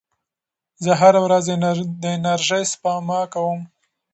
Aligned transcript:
زه 0.83 0.91
هره 1.01 1.19
ورځ 1.25 1.45
د 2.01 2.03
انرژۍ 2.17 2.63
سپما 2.73 3.21
کوم. 3.33 3.59